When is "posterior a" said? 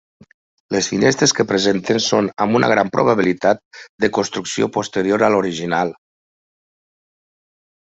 4.81-5.35